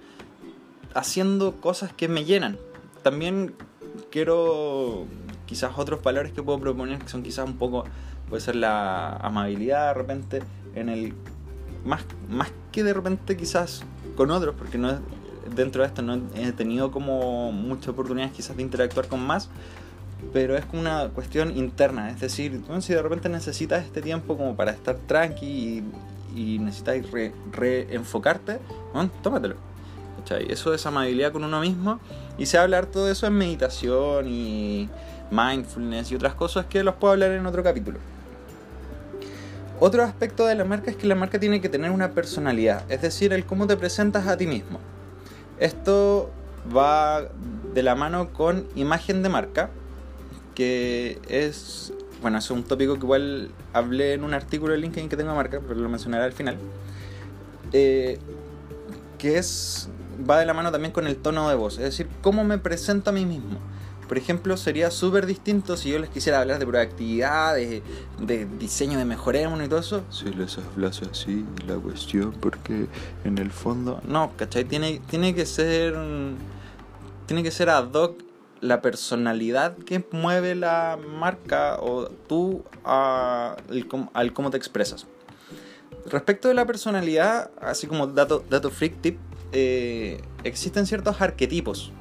haciendo 0.93 1.53
cosas 1.61 1.93
que 1.93 2.09
me 2.09 2.25
llenan. 2.25 2.59
También 3.05 3.55
quiero 4.11 5.07
quizás 5.47 5.71
otros 5.77 6.03
valores 6.03 6.33
que 6.33 6.43
puedo 6.43 6.59
proponer 6.59 6.99
que 6.99 7.09
son 7.09 7.23
quizás 7.23 7.47
un 7.47 7.59
poco, 7.59 7.85
puede 8.29 8.43
ser 8.43 8.57
la 8.57 9.19
amabilidad 9.19 9.87
de 9.87 9.95
repente, 9.95 10.43
en 10.75 10.89
el 10.89 11.15
más, 11.85 12.05
más 12.29 12.51
que 12.73 12.83
de 12.83 12.93
repente 12.93 13.37
quizás 13.37 13.85
con 14.17 14.33
otros, 14.33 14.57
porque 14.59 14.79
no 14.79 14.91
es 14.91 14.97
dentro 15.55 15.83
de 15.83 15.89
esto 15.89 16.03
no 16.03 16.21
he 16.35 16.53
tenido 16.53 16.91
como 16.91 17.53
muchas 17.53 17.89
oportunidades 17.89 18.35
quizás 18.35 18.57
de 18.57 18.63
interactuar 18.63 19.09
con 19.09 19.21
más, 19.21 19.49
pero 20.33 20.57
es 20.57 20.65
como 20.65 20.83
una 20.83 21.09
cuestión 21.09 21.57
interna, 21.57 22.11
es 22.11 22.21
decir, 22.21 22.61
si 22.81 22.93
de 22.93 23.03
repente 23.03 23.29
necesitas 23.29 23.85
este 23.85 24.03
tiempo 24.03 24.37
como 24.37 24.57
para 24.57 24.73
estar 24.73 24.97
tranqui 25.07 25.83
y 26.35 26.59
necesitáis 26.59 27.07
reenfocarte, 27.53 28.59
tómatelo. 29.23 29.57
Eso 30.49 30.75
es 30.75 30.85
amabilidad 30.85 31.33
con 31.33 31.43
uno 31.45 31.61
mismo 31.61 32.01
y 32.37 32.47
se 32.47 32.59
va 32.59 32.63
a 32.63 32.65
hablar 32.65 32.87
todo 32.87 33.11
eso 33.11 33.27
en 33.27 33.35
meditación 33.35 34.29
y 34.29 34.89
mindfulness 35.31 36.13
y 36.13 36.17
otras 36.17 36.35
cosas 36.35 36.67
que 36.67 36.83
los 36.83 36.97
puedo 36.97 37.13
hablar 37.13 37.31
en 37.31 37.47
otro 37.47 37.63
capítulo. 37.63 37.99
Otro 39.81 40.03
aspecto 40.03 40.45
de 40.45 40.57
la 40.57 40.65
marca 40.65 40.91
es 40.91 40.97
que 40.97 41.07
la 41.07 41.15
marca 41.15 41.39
tiene 41.39 41.61
que 41.61 41.69
tener 41.69 41.93
una 41.93 42.11
personalidad, 42.11 42.83
es 42.91 43.01
decir, 43.01 43.33
el 43.33 43.47
cómo 43.47 43.67
te 43.67 43.77
presentas 43.77 44.27
a 44.27 44.37
ti 44.37 44.47
mismo. 44.47 44.81
Esto 45.61 46.31
va 46.75 47.29
de 47.75 47.83
la 47.83 47.95
mano 47.95 48.33
con 48.33 48.67
imagen 48.75 49.23
de 49.23 49.29
marca, 49.29 49.71
que 50.55 51.21
es, 51.29 51.93
bueno, 52.23 52.39
es 52.39 52.51
un 52.51 52.65
tópico 52.65 52.95
que 52.95 53.01
igual 53.01 53.51
hablé 53.73 54.15
en 54.15 54.25
un 54.25 54.35
artículo 54.35 54.73
de 54.73 54.79
LinkedIn 54.79 55.09
que 55.09 55.17
tengo 55.17 55.35
marca, 55.35 55.61
pero 55.67 55.81
lo 55.81 55.89
mencionaré 55.89 56.25
al 56.25 56.33
final, 56.33 56.57
eh, 57.73 58.19
que 59.19 59.39
es, 59.39 59.89
va 60.29 60.39
de 60.39 60.47
la 60.47 60.55
mano 60.55 60.73
también 60.73 60.93
con 60.93 61.07
el 61.07 61.17
tono 61.17 61.49
de 61.49 61.55
voz, 61.55 61.75
es 61.79 61.85
decir, 61.85 62.09
cómo 62.23 62.45
me 62.45 62.59
presento 62.59 63.11
a 63.11 63.13
mí 63.13 63.25
mismo. 63.25 63.59
Por 64.09 64.17
ejemplo, 64.17 64.57
sería 64.57 64.91
súper 64.91 65.27
distinto 65.27 65.77
si 65.77 65.91
yo 65.91 65.99
les 65.99 66.09
quisiera 66.09 66.41
hablar 66.41 66.59
de 66.59 66.67
proactividad, 66.67 67.55
de, 67.57 67.83
diseño 68.59 68.99
de 68.99 69.05
mejoremos 69.05 69.63
y 69.63 69.69
todo 69.69 69.81
eso. 69.81 70.03
Si 70.11 70.25
les 70.33 70.57
hablas 70.57 71.03
así, 71.03 71.45
la 71.67 71.75
cuestión, 71.77 72.33
porque 72.41 72.87
en 73.25 73.37
el 73.37 73.51
fondo. 73.51 74.01
No, 74.09 74.33
¿cachai? 74.37 74.65
Tiene, 74.65 75.03
tiene 75.11 75.35
que 75.35 75.45
ser. 75.45 75.95
Tiene 77.27 77.43
que 77.43 77.51
ser 77.51 77.69
ad 77.69 77.93
hoc 77.93 78.23
la 78.63 78.81
personalidad 78.81 79.77
que 79.77 80.03
mueve 80.11 80.55
la 80.55 80.99
marca 81.19 81.77
o 81.79 82.07
tú 82.07 82.65
al 82.83 84.33
cómo 84.33 84.51
te 84.51 84.57
expresas. 84.57 85.07
Respecto 86.07 86.49
de 86.49 86.55
la 86.55 86.67
personalidad, 86.67 87.51
así 87.61 87.87
como 87.87 88.07
dato, 88.07 88.43
dato 88.49 88.71
freak 88.71 89.03
tip, 89.03 89.19
eh, 89.53 90.23
existen 90.45 90.87
ciertos 90.87 91.21
arquetipos 91.21 91.93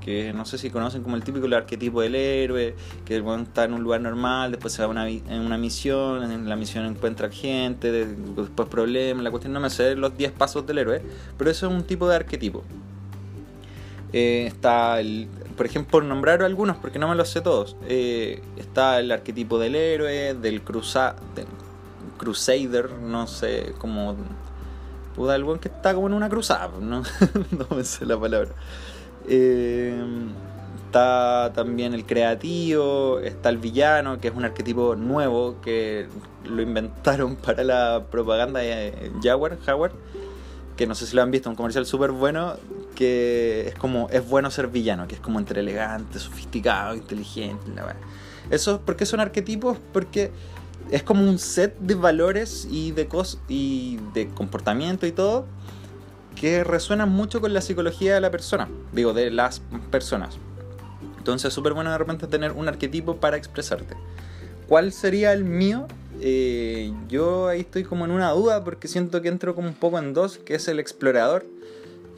que 0.00 0.32
no 0.32 0.44
sé 0.44 0.58
si 0.58 0.70
conocen 0.70 1.02
como 1.02 1.16
el 1.16 1.22
típico 1.22 1.46
arquetipo 1.54 2.00
del 2.00 2.14
héroe, 2.14 2.74
que 3.04 3.16
el 3.16 3.24
está 3.42 3.64
en 3.64 3.74
un 3.74 3.82
lugar 3.82 4.00
normal, 4.00 4.50
después 4.50 4.72
se 4.72 4.82
va 4.82 4.88
una, 4.88 5.08
en 5.08 5.40
una 5.40 5.58
misión, 5.58 6.30
en 6.30 6.48
la 6.48 6.56
misión 6.56 6.86
encuentra 6.86 7.30
gente, 7.30 7.92
después 7.92 8.68
problemas, 8.68 9.22
la 9.22 9.30
cuestión 9.30 9.52
no 9.52 9.60
me 9.60 9.70
sé 9.70 9.94
los 9.94 10.16
10 10.16 10.32
pasos 10.32 10.66
del 10.66 10.78
héroe, 10.78 11.02
pero 11.36 11.50
eso 11.50 11.68
es 11.68 11.72
un 11.72 11.84
tipo 11.84 12.08
de 12.08 12.16
arquetipo. 12.16 12.64
Eh, 14.12 14.46
está 14.46 14.98
el, 15.00 15.28
por 15.56 15.66
ejemplo, 15.66 16.00
nombrar 16.00 16.42
algunos, 16.42 16.76
porque 16.78 16.98
no 16.98 17.06
me 17.08 17.14
los 17.14 17.28
sé 17.28 17.42
todos, 17.42 17.76
eh, 17.86 18.42
está 18.56 18.98
el 18.98 19.12
arquetipo 19.12 19.58
del 19.58 19.76
héroe, 19.76 20.34
del, 20.34 20.62
cruza, 20.62 21.16
crusader, 22.16 22.90
no 22.92 23.26
sé, 23.26 23.74
como... 23.78 24.16
Puda, 25.14 25.34
algo 25.34 25.58
que 25.58 25.68
está 25.68 25.92
como 25.92 26.06
en 26.06 26.14
una 26.14 26.28
cruzada, 26.28 26.70
no, 26.80 27.02
no 27.50 27.76
me 27.76 27.84
sé 27.84 28.06
la 28.06 28.18
palabra. 28.18 28.50
Eh, 29.28 29.94
está 30.86 31.52
también 31.54 31.94
el 31.94 32.04
creativo, 32.04 33.20
está 33.20 33.48
el 33.48 33.58
villano, 33.58 34.18
que 34.20 34.28
es 34.28 34.34
un 34.34 34.44
arquetipo 34.44 34.96
nuevo 34.96 35.56
que 35.62 36.06
lo 36.44 36.62
inventaron 36.62 37.36
para 37.44 37.62
la 37.62 38.04
propaganda 38.10 38.60
de 38.60 39.12
Jaguar, 39.22 39.58
Jaguar 39.64 39.92
que 40.80 40.86
no 40.86 40.94
sé 40.94 41.06
si 41.06 41.14
lo 41.14 41.20
han 41.20 41.30
visto, 41.30 41.50
un 41.50 41.56
comercial 41.56 41.84
súper 41.84 42.10
bueno, 42.10 42.54
que 42.94 43.68
es 43.68 43.74
como, 43.74 44.08
es 44.08 44.26
bueno 44.26 44.50
ser 44.50 44.68
villano, 44.68 45.06
que 45.06 45.14
es 45.14 45.20
como 45.20 45.38
entre 45.38 45.60
elegante, 45.60 46.18
sofisticado, 46.18 46.94
inteligente, 46.94 47.70
Eso, 48.48 48.80
¿por 48.80 48.96
qué 48.96 49.04
son 49.04 49.20
arquetipos? 49.20 49.76
Porque 49.92 50.30
es 50.90 51.02
como 51.02 51.22
un 51.22 51.38
set 51.38 51.78
de 51.80 51.96
valores 51.96 52.66
y 52.70 52.92
de, 52.92 53.08
cos 53.08 53.38
y 53.46 53.98
de 54.14 54.28
comportamiento 54.28 55.06
y 55.06 55.12
todo 55.12 55.44
que 56.36 56.64
resuenan 56.64 57.10
mucho 57.10 57.40
con 57.40 57.52
la 57.52 57.60
psicología 57.60 58.14
de 58.14 58.20
la 58.20 58.30
persona, 58.30 58.68
digo, 58.92 59.12
de 59.12 59.30
las 59.30 59.62
personas. 59.90 60.38
Entonces 61.18 61.48
es 61.48 61.54
súper 61.54 61.74
bueno 61.74 61.90
de 61.90 61.98
repente 61.98 62.26
tener 62.26 62.52
un 62.52 62.68
arquetipo 62.68 63.16
para 63.16 63.36
expresarte. 63.36 63.94
¿Cuál 64.68 64.92
sería 64.92 65.32
el 65.32 65.44
mío? 65.44 65.86
Eh, 66.20 66.92
yo 67.08 67.48
ahí 67.48 67.60
estoy 67.60 67.84
como 67.84 68.04
en 68.04 68.10
una 68.10 68.30
duda 68.30 68.64
porque 68.64 68.88
siento 68.88 69.22
que 69.22 69.28
entro 69.28 69.54
como 69.54 69.68
un 69.68 69.74
poco 69.74 69.98
en 69.98 70.12
dos, 70.12 70.38
que 70.38 70.54
es 70.54 70.68
el 70.68 70.78
explorador 70.78 71.44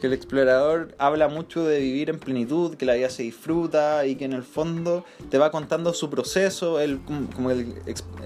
que 0.03 0.07
el 0.07 0.13
explorador 0.13 0.93
habla 0.97 1.29
mucho 1.29 1.63
de 1.63 1.79
vivir 1.79 2.09
en 2.09 2.19
plenitud, 2.19 2.75
que 2.75 2.85
la 2.85 2.95
vida 2.95 3.09
se 3.09 3.23
disfruta 3.23 4.05
y 4.05 4.15
que 4.15 4.25
en 4.25 4.33
el 4.33 4.43
fondo 4.43 5.05
te 5.29 5.37
va 5.37 5.49
contando 5.49 5.93
su 5.93 6.09
proceso, 6.09 6.81
él 6.81 6.99
como 7.33 7.51
el, 7.51 7.73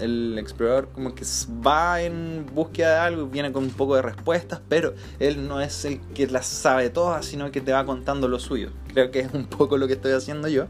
el 0.00 0.36
explorador 0.40 0.88
como 0.88 1.14
que 1.14 1.24
va 1.64 2.02
en 2.02 2.46
búsqueda 2.52 2.94
de 2.94 2.98
algo 2.98 3.26
y 3.26 3.28
viene 3.28 3.52
con 3.52 3.62
un 3.62 3.70
poco 3.70 3.94
de 3.94 4.02
respuestas, 4.02 4.60
pero 4.68 4.94
él 5.20 5.46
no 5.46 5.60
es 5.60 5.84
el 5.84 6.00
que 6.00 6.26
las 6.26 6.48
sabe 6.48 6.90
todas, 6.90 7.26
sino 7.26 7.52
que 7.52 7.60
te 7.60 7.70
va 7.70 7.86
contando 7.86 8.26
lo 8.26 8.40
suyo. 8.40 8.70
Creo 8.92 9.12
que 9.12 9.20
es 9.20 9.32
un 9.32 9.46
poco 9.46 9.78
lo 9.78 9.86
que 9.86 9.92
estoy 9.92 10.14
haciendo 10.14 10.48
yo. 10.48 10.66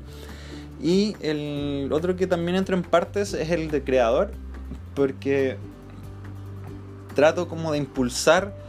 Y 0.82 1.16
el 1.22 1.88
otro 1.90 2.16
que 2.16 2.26
también 2.26 2.58
entra 2.58 2.76
en 2.76 2.82
partes 2.82 3.32
es 3.32 3.50
el 3.50 3.70
de 3.70 3.82
creador, 3.82 4.32
porque 4.94 5.56
trato 7.14 7.48
como 7.48 7.72
de 7.72 7.78
impulsar 7.78 8.67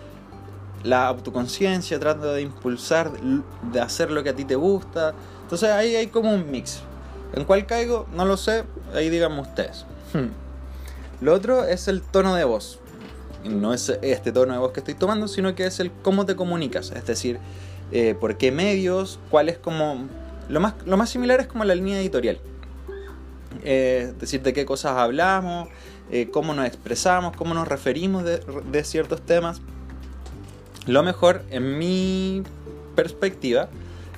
la 0.84 1.08
autoconciencia, 1.08 2.00
trata 2.00 2.34
de 2.34 2.42
impulsar, 2.42 3.12
de 3.72 3.82
hacer 3.82 4.12
lo 4.12 4.24
que 4.24 4.30
a 4.30 4.36
ti 4.36 4.46
te 4.46 4.56
gusta. 4.56 5.14
Entonces 5.44 5.70
ahí 5.70 5.96
hay 5.96 6.08
como 6.08 6.34
un 6.34 6.50
mix. 6.50 6.82
¿En 7.34 7.44
cuál 7.46 7.66
caigo? 7.66 8.08
No 8.14 8.26
lo 8.26 8.38
sé, 8.38 8.64
ahí 8.94 9.10
díganme 9.10 9.42
ustedes. 9.42 9.86
Hmm. 10.14 10.30
Lo 11.22 11.34
otro 11.34 11.66
es 11.66 11.88
el 11.88 12.02
tono 12.02 12.36
de 12.36 12.44
voz. 12.44 12.80
No 13.44 13.74
es 13.74 13.90
este 14.02 14.32
tono 14.32 14.54
de 14.54 14.60
voz 14.60 14.72
que 14.72 14.80
estoy 14.80 14.96
tomando, 14.96 15.28
sino 15.28 15.54
que 15.56 15.66
es 15.66 15.80
el 15.80 15.92
cómo 15.92 16.26
te 16.26 16.36
comunicas. 16.36 16.92
Es 16.92 17.06
decir, 17.06 17.40
eh, 17.92 18.16
por 18.20 18.38
qué 18.38 18.52
medios, 18.52 19.20
cuál 19.30 19.50
es 19.50 19.58
como... 19.58 20.08
Lo 20.48 20.60
más, 20.60 20.74
lo 20.86 20.98
más 20.98 21.10
similar 21.10 21.40
es 21.40 21.48
como 21.48 21.64
la 21.64 21.76
línea 21.76 22.00
editorial. 22.00 22.40
Eh, 23.64 24.08
es 24.10 24.20
decir, 24.20 24.42
de 24.42 24.54
qué 24.54 24.66
cosas 24.66 24.94
hablamos, 24.94 25.70
eh, 26.10 26.30
cómo 26.32 26.54
nos 26.54 26.66
expresamos, 26.66 27.36
cómo 27.36 27.54
nos 27.54 27.68
referimos 27.68 28.24
de, 28.24 28.40
de 28.72 28.84
ciertos 28.84 29.22
temas. 29.22 29.62
Lo 30.90 31.04
mejor, 31.04 31.44
en 31.52 31.78
mi 31.78 32.42
perspectiva, 32.96 33.70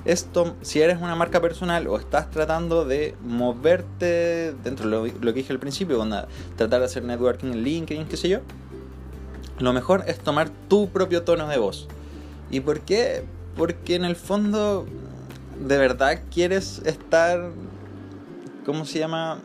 esto, 0.06 0.56
si 0.62 0.80
eres 0.80 1.02
una 1.02 1.14
marca 1.14 1.38
personal 1.42 1.86
o 1.86 1.98
estás 1.98 2.30
tratando 2.30 2.86
de 2.86 3.14
moverte 3.20 4.54
dentro 4.64 4.88
de 4.88 5.12
lo, 5.12 5.20
que 5.20 5.32
dije 5.34 5.52
al 5.52 5.58
principio, 5.58 5.98
cuando 5.98 6.26
tratar 6.56 6.80
de 6.80 6.86
hacer 6.86 7.04
networking 7.04 7.48
en 7.48 7.62
LinkedIn, 7.62 8.06
qué 8.06 8.16
sé 8.16 8.30
yo, 8.30 8.38
lo 9.58 9.74
mejor 9.74 10.04
es 10.06 10.18
tomar 10.18 10.48
tu 10.70 10.88
propio 10.88 11.24
tono 11.24 11.46
de 11.46 11.58
voz. 11.58 11.88
¿Y 12.50 12.60
por 12.60 12.80
qué? 12.80 13.22
Porque 13.54 13.94
en 13.94 14.06
el 14.06 14.16
fondo, 14.16 14.86
de 15.60 15.76
verdad 15.76 16.22
quieres 16.32 16.80
estar, 16.86 17.50
¿cómo 18.64 18.86
se 18.86 18.98
llama? 18.98 19.40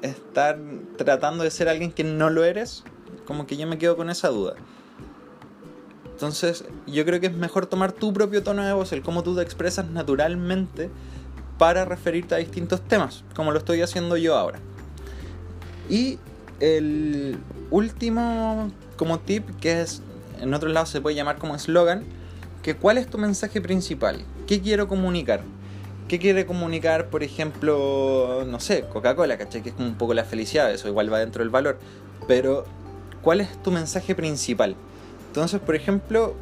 Estar 0.00 0.58
tratando 0.96 1.44
de 1.44 1.50
ser 1.50 1.68
alguien 1.68 1.92
que 1.92 2.04
no 2.04 2.30
lo 2.30 2.42
eres. 2.42 2.84
Como 3.26 3.46
que 3.46 3.58
yo 3.58 3.66
me 3.66 3.76
quedo 3.76 3.98
con 3.98 4.08
esa 4.08 4.28
duda. 4.28 4.54
Entonces, 6.24 6.64
yo 6.86 7.04
creo 7.04 7.20
que 7.20 7.26
es 7.26 7.34
mejor 7.34 7.66
tomar 7.66 7.92
tu 7.92 8.14
propio 8.14 8.42
tono 8.42 8.64
de 8.64 8.72
voz, 8.72 8.94
el 8.94 9.02
cómo 9.02 9.22
tú 9.22 9.36
te 9.36 9.42
expresas 9.42 9.90
naturalmente 9.90 10.88
para 11.58 11.84
referirte 11.84 12.34
a 12.34 12.38
distintos 12.38 12.80
temas, 12.80 13.24
como 13.36 13.52
lo 13.52 13.58
estoy 13.58 13.82
haciendo 13.82 14.16
yo 14.16 14.34
ahora. 14.34 14.58
Y 15.90 16.18
el 16.60 17.36
último 17.70 18.70
como 18.96 19.18
tip, 19.20 19.44
que 19.60 19.82
es 19.82 20.00
en 20.40 20.54
otros 20.54 20.72
lados 20.72 20.88
se 20.88 21.02
puede 21.02 21.14
llamar 21.14 21.36
como 21.36 21.54
eslogan, 21.54 22.04
que 22.62 22.74
cuál 22.74 22.96
es 22.96 23.06
tu 23.06 23.18
mensaje 23.18 23.60
principal, 23.60 24.24
qué 24.46 24.62
quiero 24.62 24.88
comunicar. 24.88 25.42
¿Qué 26.08 26.18
quiere 26.18 26.46
comunicar, 26.46 27.10
por 27.10 27.22
ejemplo, 27.22 28.44
no 28.46 28.60
sé, 28.60 28.86
Coca-Cola, 28.90 29.36
¿cachai? 29.36 29.62
Que 29.62 29.68
es 29.70 29.74
como 29.74 29.88
un 29.88 29.96
poco 29.96 30.14
la 30.14 30.24
felicidad, 30.24 30.72
eso 30.72 30.88
igual 30.88 31.12
va 31.12 31.18
dentro 31.18 31.42
del 31.42 31.50
valor. 31.50 31.78
Pero, 32.26 32.64
¿cuál 33.20 33.42
es 33.42 33.62
tu 33.62 33.70
mensaje 33.70 34.14
principal? 34.14 34.74
Entonces, 35.34 35.60
por 35.60 35.74
ejemplo, 35.74 36.32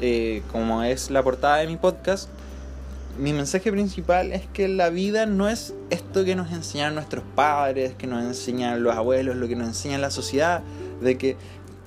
eh, 0.00 0.42
como 0.52 0.84
es 0.84 1.10
la 1.10 1.24
portada 1.24 1.56
de 1.56 1.66
mi 1.66 1.76
podcast, 1.76 2.28
mi 3.18 3.32
mensaje 3.32 3.72
principal 3.72 4.30
es 4.30 4.46
que 4.46 4.68
la 4.68 4.90
vida 4.90 5.26
no 5.26 5.48
es 5.48 5.74
esto 5.90 6.24
que 6.24 6.36
nos 6.36 6.52
enseñan 6.52 6.94
nuestros 6.94 7.24
padres, 7.34 7.94
que 7.98 8.06
nos 8.06 8.22
enseñan 8.22 8.80
los 8.84 8.94
abuelos, 8.94 9.34
lo 9.34 9.48
que 9.48 9.56
nos 9.56 9.66
enseña 9.66 9.98
la 9.98 10.12
sociedad, 10.12 10.62
de 11.00 11.18
que 11.18 11.36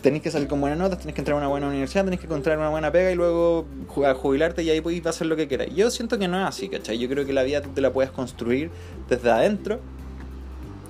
tenéis 0.01 0.23
que 0.23 0.29
salir 0.29 0.49
con 0.49 0.59
buenas 0.59 0.77
notas, 0.77 0.99
tenés 0.99 1.15
que 1.15 1.21
entrar 1.21 1.35
a 1.35 1.37
una 1.37 1.47
buena 1.47 1.69
universidad, 1.69 2.03
tenés 2.03 2.19
que 2.19 2.25
encontrar 2.25 2.57
una 2.57 2.67
buena 2.67 2.91
pega 2.91 3.09
y 3.13 3.15
luego 3.15 3.65
jubilarte 3.87 4.61
y 4.61 4.71
ahí 4.71 4.81
podéis 4.81 5.05
hacer 5.05 5.27
lo 5.27 5.37
que 5.37 5.47
queráis. 5.47 5.73
Yo 5.73 5.89
siento 5.89 6.19
que 6.19 6.27
no 6.27 6.37
es 6.37 6.45
así, 6.45 6.67
¿cachai? 6.67 6.97
Yo 6.97 7.07
creo 7.07 7.25
que 7.25 7.31
la 7.31 7.43
vida 7.43 7.61
te 7.61 7.79
la 7.79 7.93
puedes 7.93 8.11
construir 8.11 8.71
desde 9.07 9.31
adentro, 9.31 9.79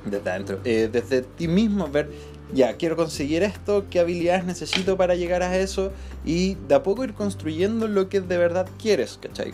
desde 0.05 0.27
adentro, 0.27 0.59
eh, 0.65 0.89
desde 0.91 1.21
ti 1.21 1.47
mismo, 1.47 1.87
ver 1.87 2.09
ya, 2.53 2.73
quiero 2.73 2.95
conseguir 2.95 3.43
esto, 3.43 3.85
qué 3.89 3.99
habilidades 3.99 4.45
necesito 4.45 4.97
para 4.97 5.15
llegar 5.15 5.41
a 5.43 5.57
eso 5.57 5.91
y 6.25 6.55
de 6.67 6.75
a 6.75 6.83
poco 6.83 7.03
ir 7.03 7.13
construyendo 7.13 7.87
lo 7.87 8.09
que 8.09 8.21
de 8.21 8.37
verdad 8.37 8.67
quieres, 8.77 9.17
¿cachai? 9.21 9.53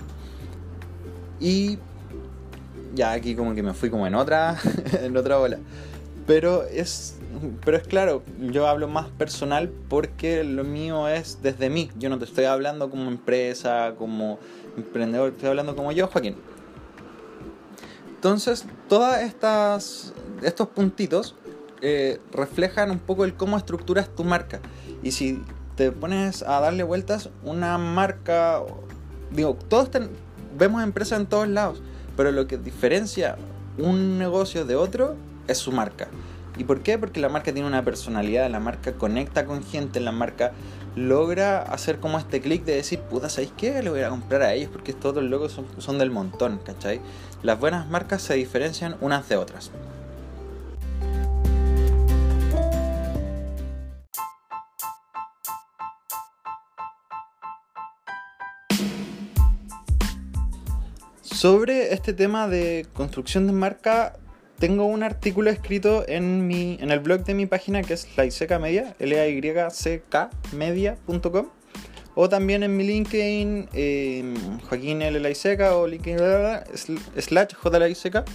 Y 1.39 1.77
ya 2.95 3.11
aquí 3.11 3.35
como 3.35 3.53
que 3.53 3.61
me 3.61 3.73
fui 3.73 3.89
como 3.89 4.07
en 4.07 4.15
otra, 4.15 4.57
en 5.01 5.15
otra 5.15 5.39
ola. 5.39 5.59
Pero 6.25 6.63
es, 6.63 7.15
pero 7.63 7.77
es 7.77 7.87
claro, 7.87 8.23
yo 8.51 8.67
hablo 8.67 8.87
más 8.87 9.07
personal 9.09 9.69
porque 9.87 10.43
lo 10.43 10.63
mío 10.63 11.07
es 11.07 11.39
desde 11.41 11.69
mí. 11.69 11.89
Yo 11.97 12.09
no 12.09 12.17
te 12.17 12.25
estoy 12.25 12.45
hablando 12.45 12.89
como 12.89 13.09
empresa, 13.09 13.93
como 13.97 14.39
emprendedor, 14.75 15.29
estoy 15.29 15.49
hablando 15.49 15.75
como 15.75 15.91
yo, 15.91 16.07
Joaquín. 16.07 16.35
Entonces, 18.15 18.65
todos 18.89 19.15
estos 20.41 20.67
puntitos 20.69 21.35
eh, 21.81 22.19
reflejan 22.31 22.91
un 22.91 22.99
poco 22.99 23.25
el 23.25 23.33
cómo 23.35 23.57
estructuras 23.57 24.09
tu 24.09 24.23
marca. 24.23 24.59
Y 25.03 25.11
si 25.11 25.41
te 25.75 25.91
pones 25.91 26.43
a 26.43 26.59
darle 26.59 26.83
vueltas, 26.83 27.29
una 27.43 27.77
marca, 27.77 28.61
digo, 29.31 29.55
todos 29.67 29.89
vemos 30.57 30.83
empresas 30.83 31.19
en 31.19 31.27
todos 31.27 31.47
lados, 31.47 31.81
pero 32.15 32.31
lo 32.31 32.47
que 32.47 32.57
diferencia 32.57 33.37
un 33.77 34.17
negocio 34.17 34.65
de 34.65 34.75
otro 34.75 35.15
es 35.47 35.57
su 35.57 35.71
marca. 35.71 36.07
¿Y 36.57 36.63
por 36.63 36.81
qué? 36.81 36.97
Porque 36.97 37.19
la 37.19 37.29
marca 37.29 37.53
tiene 37.53 37.67
una 37.67 37.83
personalidad, 37.83 38.49
la 38.49 38.59
marca 38.59 38.93
conecta 38.93 39.45
con 39.45 39.63
gente, 39.63 39.99
la 39.99 40.11
marca 40.11 40.53
logra 40.95 41.61
hacer 41.61 41.99
como 41.99 42.17
este 42.17 42.41
clic 42.41 42.65
de 42.65 42.75
decir, 42.75 42.99
puta, 43.01 43.29
¿sabéis 43.29 43.53
qué? 43.55 43.83
Le 43.83 43.91
voy 43.91 44.01
a 44.01 44.09
comprar 44.09 44.41
a 44.41 44.53
ellos 44.55 44.71
porque 44.71 44.91
estos 44.91 45.11
otros 45.11 45.25
logos 45.25 45.51
son, 45.51 45.65
son 45.77 45.99
del 45.99 46.09
montón, 46.09 46.59
¿cachai? 46.65 46.99
Las 47.43 47.59
buenas 47.59 47.87
marcas 47.87 48.23
se 48.23 48.33
diferencian 48.33 48.97
unas 48.99 49.29
de 49.29 49.37
otras. 49.37 49.71
Sobre 61.37 61.93
este 61.93 62.13
tema 62.13 62.47
de 62.47 62.87
construcción 62.93 63.45
de 63.45 63.53
marca, 63.53 64.13
tengo 64.57 64.85
un 64.85 65.03
artículo 65.03 65.51
escrito 65.51 66.03
en, 66.07 66.47
mi, 66.47 66.79
en 66.81 66.89
el 66.89 66.99
blog 66.99 67.25
de 67.25 67.35
mi 67.35 67.45
página 67.45 67.83
que 67.83 67.93
es 67.93 68.07
Laiseca 68.17 68.57
Media, 68.57 68.95
l 68.97 69.19
a 69.19 69.27
y 69.27 69.39
c 69.69 70.01
k 70.09 70.31
media.com 70.53 71.45
o 72.15 72.27
también 72.27 72.63
en 72.63 72.75
mi 72.75 72.85
LinkedIn, 72.85 73.69
eh, 73.73 74.33
Joaquín 74.67 75.03
L. 75.03 75.19
Laiseca 75.19 75.77
o 75.77 75.85
LinkedIn 75.85 76.17
slash 77.19 77.53
J. 77.53 77.79
Laiseca. 77.79 78.25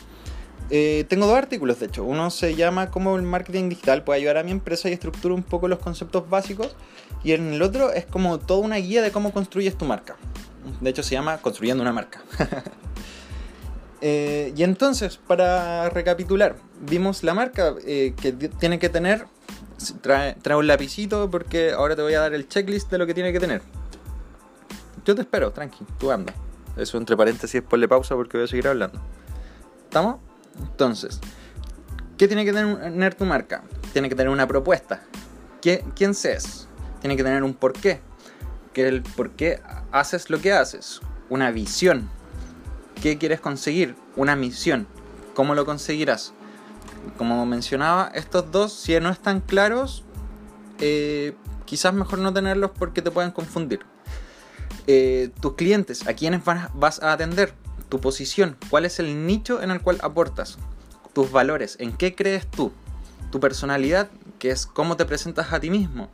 Eh, 0.71 1.05
tengo 1.09 1.27
dos 1.27 1.37
artículos, 1.37 1.81
de 1.81 1.87
hecho. 1.87 2.05
Uno 2.05 2.31
se 2.31 2.55
llama 2.55 2.93
Cómo 2.93 3.17
el 3.17 3.23
marketing 3.23 3.69
digital 3.69 4.05
puede 4.05 4.21
ayudar 4.21 4.37
a 4.37 4.45
mi 4.45 4.53
empresa 4.53 4.89
y 4.89 4.93
estructura 4.93 5.35
un 5.35 5.43
poco 5.43 5.67
los 5.67 5.81
conceptos 5.81 6.31
básicos. 6.31 6.77
Y 7.25 7.33
en 7.33 7.53
el 7.53 7.63
otro 7.63 7.93
es 7.93 8.07
como 8.07 8.39
toda 8.39 8.61
una 8.61 8.77
guía 8.77 9.03
de 9.03 9.11
cómo 9.11 9.33
construyes 9.33 9.77
tu 9.77 9.87
marca. 9.87 10.17
De 10.81 10.91
hecho, 10.91 11.03
se 11.03 11.15
llama 11.15 11.39
Construyendo 11.39 11.83
una 11.83 11.93
marca. 11.93 12.23
Eh, 14.05 14.53
y 14.57 14.65
entonces, 14.65 15.17
para 15.17 15.89
recapitular, 15.89 16.57
vimos 16.81 17.23
la 17.23 17.35
marca 17.35 17.73
eh, 17.87 18.15
que 18.21 18.33
tiene 18.33 18.81
que 18.81 18.89
tener. 18.89 19.27
Trae, 20.01 20.35
un 20.57 20.67
lapicito 20.67 21.31
porque 21.31 21.71
ahora 21.71 21.95
te 21.95 22.03
voy 22.03 22.15
a 22.15 22.21
dar 22.21 22.35
el 22.35 22.49
checklist 22.49 22.91
de 22.91 22.99
lo 22.99 23.07
que 23.07 23.15
tiene 23.15 23.33
que 23.33 23.39
tener. 23.39 23.63
Yo 25.05 25.15
te 25.15 25.21
espero, 25.21 25.53
tranqui, 25.53 25.87
tú 26.01 26.11
anda. 26.11 26.35
Eso 26.77 26.99
entre 26.99 27.17
paréntesis, 27.17 27.63
ponle 27.63 27.87
pausa 27.87 28.17
porque 28.17 28.39
voy 28.39 28.47
a 28.47 28.49
seguir 28.49 28.67
hablando. 28.67 29.01
¿Estamos? 29.85 30.17
Entonces, 30.59 31.21
¿qué 32.19 32.27
tiene 32.27 32.45
que 32.45 32.53
tener 32.53 33.15
tu 33.15 33.25
marca? 33.25 33.63
Tiene 33.93 34.09
que 34.09 34.17
tener 34.17 34.33
una 34.33 34.49
propuesta. 34.49 35.05
¿Quién 35.61 36.15
seas? 36.15 36.67
Tiene 37.01 37.17
que 37.17 37.23
tener 37.23 37.45
un 37.45 37.55
porqué. 37.55 38.01
Que 38.73 38.89
el 38.89 39.03
por 39.03 39.31
qué 39.31 39.61
haces 39.91 40.31
lo 40.31 40.41
que 40.41 40.53
haces. 40.53 41.01
Una 41.29 41.51
visión 41.51 42.11
¿Qué 43.03 43.19
quieres 43.19 43.41
conseguir? 43.41 43.97
Una 44.15 44.37
misión. 44.37 44.87
¿Cómo 45.35 45.57
lo 45.57 45.67
conseguirás? 45.67 46.33
Como 47.19 47.45
mencionaba, 47.47 48.13
estos 48.15 48.53
dos, 48.53 48.73
si 48.73 48.99
no 49.01 49.11
están 49.11 49.41
claros, 49.41 50.05
eh, 50.79 51.35
quizás 51.65 51.93
mejor 51.95 52.21
no 52.21 52.33
tenerlos 52.33 52.71
porque 52.71 53.03
te 53.03 53.11
pueden 53.11 53.33
confundir. 53.33 53.81
Eh, 54.87 55.31
tus 55.41 55.55
clientes, 55.55 56.07
a 56.07 56.15
quiénes 56.15 56.43
vas 56.45 57.03
a 57.03 57.13
atender, 57.13 57.55
tu 57.89 58.01
posición, 58.01 58.57
cuál 58.71 58.85
es 58.85 59.01
el 59.01 59.27
nicho 59.27 59.61
en 59.61 59.73
el 59.73 59.81
cual 59.81 59.99
aportas, 60.03 60.59
tus 61.13 61.33
valores, 61.33 61.77
en 61.81 61.97
qué 61.97 62.15
crees 62.15 62.49
tú, 62.49 62.71
tu 63.33 63.41
personalidad, 63.41 64.11
que 64.39 64.53
es 64.53 64.65
cómo 64.65 64.97
te 64.97 65.07
presentas 65.07 65.53
a 65.53 65.59
ti 65.59 65.71
mismo, 65.71 66.09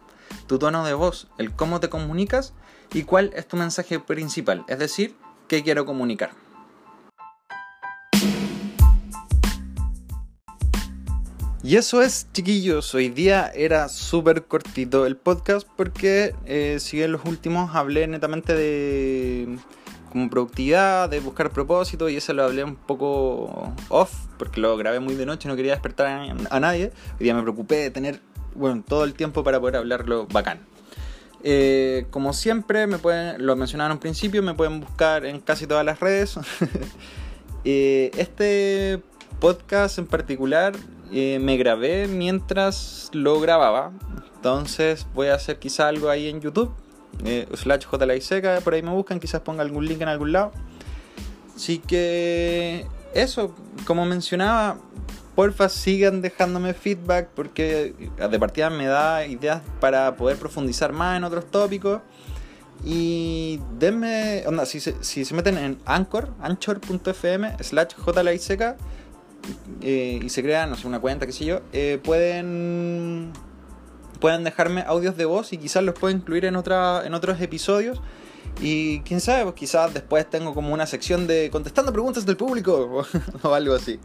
tu 0.48 0.58
tono 0.58 0.84
de 0.84 0.94
voz, 0.94 1.28
el 1.38 1.52
cómo 1.52 1.78
te 1.78 1.88
comunicas 1.88 2.54
y 2.92 3.04
cuál 3.04 3.30
es 3.36 3.46
tu 3.46 3.56
mensaje 3.56 4.00
principal, 4.00 4.64
es 4.66 4.80
decir, 4.80 5.14
qué 5.46 5.62
quiero 5.62 5.86
comunicar. 5.86 6.30
Y 11.62 11.76
eso 11.76 12.00
es, 12.00 12.28
chiquillos. 12.32 12.94
Hoy 12.94 13.10
día 13.10 13.50
era 13.54 13.90
súper 13.90 14.44
cortito 14.44 15.04
el 15.04 15.16
podcast 15.16 15.68
porque 15.76 16.34
eh, 16.46 16.78
si 16.80 17.02
en 17.02 17.12
los 17.12 17.26
últimos 17.26 17.74
hablé 17.74 18.06
netamente 18.06 18.54
de 18.54 19.58
como 20.10 20.30
productividad, 20.30 21.10
de 21.10 21.20
buscar 21.20 21.50
propósito 21.50 22.08
y 22.08 22.16
eso 22.16 22.32
lo 22.32 22.44
hablé 22.44 22.64
un 22.64 22.76
poco 22.76 23.74
off 23.90 24.14
porque 24.38 24.60
lo 24.60 24.74
grabé 24.78 25.00
muy 25.00 25.14
de 25.14 25.26
noche, 25.26 25.46
no 25.48 25.56
quería 25.56 25.72
despertar 25.72 26.30
a, 26.50 26.60
nadie. 26.60 26.92
Hoy 27.20 27.24
día 27.24 27.34
me 27.34 27.42
preocupé 27.42 27.76
de 27.76 27.90
tener 27.90 28.22
bueno, 28.58 28.82
todo 28.86 29.04
el 29.04 29.14
tiempo 29.14 29.44
para 29.44 29.60
poder 29.60 29.76
hablarlo 29.76 30.26
bacán. 30.26 30.60
Eh, 31.44 32.06
como 32.10 32.32
siempre, 32.32 32.86
me 32.86 32.98
pueden, 32.98 33.44
lo 33.44 33.54
mencionaba 33.56 33.90
en 33.90 33.92
un 33.92 34.00
principio, 34.00 34.42
me 34.42 34.54
pueden 34.54 34.80
buscar 34.80 35.24
en 35.24 35.40
casi 35.40 35.66
todas 35.66 35.84
las 35.84 36.00
redes. 36.00 36.38
eh, 37.64 38.10
este 38.16 39.02
podcast 39.40 39.98
en 39.98 40.06
particular 40.06 40.74
eh, 41.12 41.38
me 41.40 41.56
grabé 41.56 42.08
mientras 42.08 43.10
lo 43.12 43.40
grababa. 43.40 43.92
Entonces 44.36 45.06
voy 45.14 45.28
a 45.28 45.34
hacer 45.34 45.58
quizá 45.58 45.88
algo 45.88 46.10
ahí 46.10 46.28
en 46.28 46.40
YouTube. 46.40 46.72
Slash 47.54 47.86
seca, 48.20 48.60
por 48.62 48.74
ahí 48.74 48.82
me 48.82 48.90
buscan, 48.90 49.18
quizás 49.18 49.40
ponga 49.40 49.62
algún 49.62 49.86
link 49.86 50.00
en 50.00 50.08
algún 50.08 50.32
lado. 50.32 50.52
Así 51.56 51.78
que 51.78 52.86
eso, 53.14 53.54
como 53.84 54.04
mencionaba, 54.04 54.78
porfa 55.38 55.68
sigan 55.68 56.20
dejándome 56.20 56.74
feedback 56.74 57.28
porque 57.28 57.94
de 58.28 58.38
partida 58.40 58.70
me 58.70 58.86
da 58.86 59.24
ideas 59.24 59.62
para 59.78 60.16
poder 60.16 60.36
profundizar 60.36 60.92
más 60.92 61.16
en 61.16 61.22
otros 61.22 61.48
tópicos. 61.48 62.00
Y 62.84 63.60
denme, 63.78 64.42
onda, 64.48 64.66
si 64.66 64.80
se, 64.80 64.96
si 65.00 65.24
se 65.24 65.34
meten 65.34 65.56
en 65.56 65.78
Anchor, 65.84 66.30
anchor.fm 66.40 67.56
slash 67.60 67.90
seca 68.40 68.76
eh, 69.80 70.18
y 70.20 70.28
se 70.28 70.42
crean, 70.42 70.70
no 70.70 70.76
sé, 70.76 70.88
una 70.88 70.98
cuenta, 70.98 71.24
qué 71.24 71.32
sé 71.32 71.44
yo, 71.44 71.60
eh, 71.72 72.00
pueden, 72.02 73.32
pueden 74.18 74.42
dejarme 74.42 74.82
audios 74.88 75.16
de 75.16 75.24
voz 75.24 75.52
y 75.52 75.58
quizás 75.58 75.84
los 75.84 75.94
puedo 75.96 76.12
incluir 76.12 76.46
en, 76.46 76.56
otra, 76.56 77.06
en 77.06 77.14
otros 77.14 77.40
episodios. 77.40 78.00
Y 78.60 79.02
quién 79.02 79.20
sabe, 79.20 79.44
pues 79.44 79.54
quizás 79.54 79.94
después 79.94 80.28
tengo 80.28 80.52
como 80.52 80.74
una 80.74 80.88
sección 80.88 81.28
de 81.28 81.48
contestando 81.52 81.92
preguntas 81.92 82.26
del 82.26 82.36
público 82.36 83.04
o, 83.42 83.54
algo 83.54 83.74
así. 83.74 84.00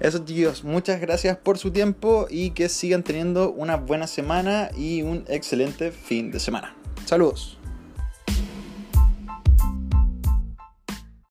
Eso 0.00 0.18
chicos, 0.24 0.64
muchas 0.64 1.00
gracias 1.00 1.36
por 1.36 1.58
su 1.58 1.70
tiempo 1.70 2.26
y 2.28 2.50
que 2.50 2.68
sigan 2.68 3.02
teniendo 3.02 3.52
una 3.52 3.76
buena 3.76 4.06
semana 4.06 4.70
y 4.76 5.02
un 5.02 5.24
excelente 5.28 5.92
fin 5.92 6.30
de 6.30 6.40
semana. 6.40 6.74
Saludos. 7.06 7.58